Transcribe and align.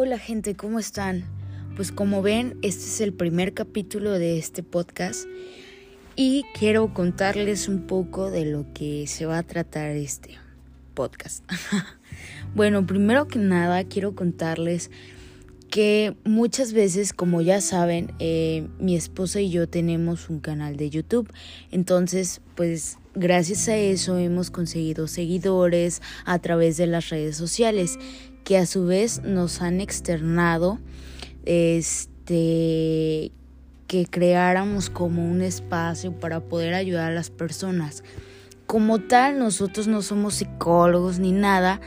Hola 0.00 0.16
gente, 0.16 0.54
¿cómo 0.54 0.78
están? 0.78 1.24
Pues 1.74 1.90
como 1.90 2.22
ven, 2.22 2.56
este 2.62 2.84
es 2.84 3.00
el 3.00 3.12
primer 3.12 3.52
capítulo 3.52 4.12
de 4.12 4.38
este 4.38 4.62
podcast 4.62 5.24
y 6.14 6.44
quiero 6.56 6.94
contarles 6.94 7.66
un 7.66 7.88
poco 7.88 8.30
de 8.30 8.44
lo 8.44 8.64
que 8.74 9.08
se 9.08 9.26
va 9.26 9.38
a 9.38 9.42
tratar 9.42 9.90
este 9.96 10.36
podcast. 10.94 11.42
bueno, 12.54 12.86
primero 12.86 13.26
que 13.26 13.40
nada 13.40 13.82
quiero 13.82 14.14
contarles 14.14 14.92
que 15.68 16.16
muchas 16.22 16.72
veces, 16.72 17.12
como 17.12 17.40
ya 17.40 17.60
saben, 17.60 18.12
eh, 18.20 18.68
mi 18.78 18.94
esposa 18.94 19.40
y 19.40 19.50
yo 19.50 19.68
tenemos 19.68 20.30
un 20.30 20.38
canal 20.38 20.76
de 20.76 20.90
YouTube. 20.90 21.28
Entonces, 21.72 22.40
pues 22.54 22.98
gracias 23.16 23.68
a 23.68 23.76
eso 23.76 24.16
hemos 24.18 24.52
conseguido 24.52 25.08
seguidores 25.08 26.02
a 26.24 26.38
través 26.38 26.76
de 26.76 26.86
las 26.86 27.08
redes 27.08 27.36
sociales 27.36 27.98
que 28.48 28.56
a 28.56 28.64
su 28.64 28.86
vez 28.86 29.20
nos 29.24 29.60
han 29.60 29.82
externado 29.82 30.78
este 31.44 33.30
que 33.86 34.06
creáramos 34.06 34.88
como 34.88 35.30
un 35.30 35.42
espacio 35.42 36.18
para 36.18 36.40
poder 36.40 36.72
ayudar 36.72 37.10
a 37.10 37.14
las 37.14 37.28
personas. 37.28 38.02
Como 38.66 39.00
tal, 39.00 39.38
nosotros 39.38 39.86
no 39.86 40.00
somos 40.00 40.36
psicólogos 40.36 41.18
ni 41.18 41.30
nada, 41.30 41.82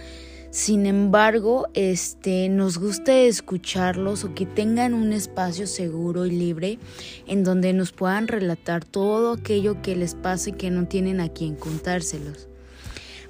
sin 0.51 0.85
embargo, 0.85 1.67
este 1.73 2.47
nos 2.47 2.77
gusta 2.77 3.11
escucharlos 3.17 4.23
o 4.23 4.35
que 4.35 4.45
tengan 4.45 4.93
un 4.93 5.13
espacio 5.13 5.65
seguro 5.65 6.27
y 6.27 6.29
libre 6.29 6.77
en 7.25 7.43
donde 7.43 7.73
nos 7.73 7.91
puedan 7.91 8.27
relatar 8.27 8.85
todo 8.85 9.33
aquello 9.33 9.81
que 9.81 9.95
les 9.95 10.13
pasa 10.13 10.51
y 10.51 10.53
que 10.53 10.69
no 10.69 10.87
tienen 10.87 11.21
a 11.21 11.29
quien 11.29 11.55
contárselos. 11.55 12.49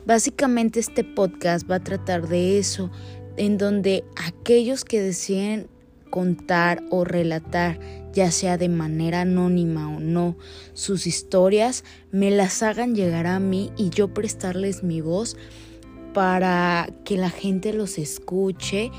Básicamente 0.06 0.80
este 0.80 1.04
podcast 1.04 1.70
va 1.70 1.76
a 1.76 1.84
tratar 1.84 2.28
de 2.28 2.58
eso, 2.58 2.90
en 3.42 3.58
donde 3.58 4.04
aquellos 4.18 4.86
que 4.86 5.02
deseen 5.02 5.66
contar 6.12 6.84
o 6.92 7.06
relatar, 7.06 7.80
ya 8.14 8.30
sea 8.30 8.60
de 8.60 8.70
manera 8.70 9.22
anónima 9.22 9.90
o 9.90 10.00
no, 10.00 10.38
sus 10.74 11.08
historias, 11.08 11.84
me 12.12 12.30
las 12.30 12.62
hagan 12.62 12.94
llegar 12.94 13.26
a 13.26 13.40
mí 13.40 13.72
y 13.78 13.90
yo 13.90 14.14
prestarles 14.14 14.84
mi 14.84 15.02
voz 15.02 15.38
para 16.14 16.88
que 17.04 17.18
la 17.18 17.32
gente 17.32 17.74
los 17.74 17.98
escuche 17.98 18.92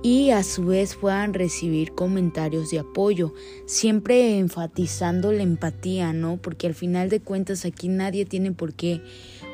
y 0.00 0.30
a 0.30 0.44
su 0.44 0.66
vez 0.66 0.94
puedan 0.94 1.34
recibir 1.34 1.90
comentarios 1.90 2.70
de 2.70 2.78
apoyo, 2.78 3.34
siempre 3.66 4.38
enfatizando 4.38 5.32
la 5.32 5.42
empatía, 5.42 6.12
¿no? 6.12 6.36
Porque 6.36 6.68
al 6.68 6.74
final 6.74 7.08
de 7.08 7.18
cuentas 7.18 7.64
aquí 7.64 7.88
nadie 7.88 8.26
tiene 8.26 8.52
por 8.52 8.74
qué 8.74 9.00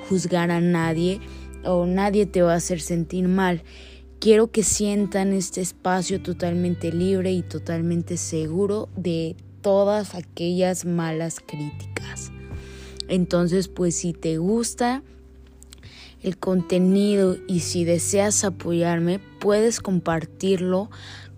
juzgar 0.07 0.51
a 0.51 0.61
nadie 0.61 1.21
o 1.65 1.87
nadie 1.87 2.27
te 2.27 2.43
va 2.43 2.53
a 2.53 2.57
hacer 2.57 2.83
sentir 2.83 3.27
mal. 3.27 3.63
Quiero 4.25 4.51
que 4.51 4.63
sientan 4.63 5.35
este 5.35 5.61
espacio 5.61 6.19
totalmente 6.23 6.91
libre 6.91 7.31
y 7.33 7.43
totalmente 7.43 8.17
seguro 8.17 8.89
de 8.97 9.37
todas 9.61 10.15
aquellas 10.15 10.87
malas 10.87 11.41
críticas. 11.47 12.33
Entonces, 13.09 13.69
pues 13.69 13.97
si 13.97 14.15
te 14.15 14.39
gusta 14.39 15.03
el 16.23 16.39
contenido 16.39 17.37
y 17.47 17.61
si 17.61 17.85
deseas 17.85 18.45
apoyarme, 18.45 19.21
puedes 19.41 19.81
compartirlo 19.81 20.91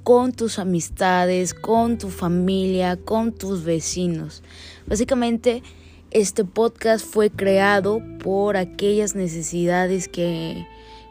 con 0.04 0.30
tus 0.30 0.60
amistades, 0.60 1.54
con 1.54 1.98
tu 1.98 2.08
familia, 2.08 2.96
con 2.96 3.32
tus 3.32 3.64
vecinos. 3.64 4.44
Básicamente, 4.86 5.64
este 6.12 6.44
podcast 6.44 7.04
fue 7.04 7.30
creado 7.30 8.00
por 8.22 8.56
aquellas 8.56 9.16
necesidades 9.16 10.06
que 10.06 10.64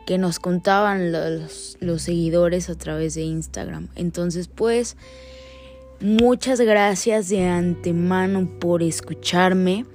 que 0.06 0.18
nos 0.18 0.40
contaban 0.40 1.12
los, 1.12 1.78
los 1.80 2.04
seguidores 2.04 2.70
a 2.70 2.76
través 2.76 3.16
de 3.16 3.22
Instagram. 3.22 3.90
Entonces, 3.96 4.48
pues, 4.48 4.98
muchas 6.00 6.60
gracias 6.62 7.30
de 7.30 7.48
antemano 7.48 8.50
por 8.60 8.84
escucharme 8.84 9.86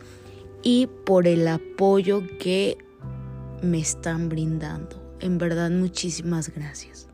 y 0.63 0.89
por 1.07 1.27
el 1.27 1.47
apoyo 1.49 2.23
que 2.39 2.79
me 3.63 3.79
están 3.79 4.29
brindando. 4.29 5.01
En 5.21 5.39
verdad, 5.39 5.71
muchísimas 5.71 6.49
gracias. 6.55 7.10